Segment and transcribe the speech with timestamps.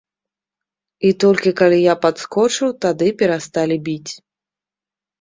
[1.09, 4.11] І толькі калі я падскочыў, тады перасталі біць.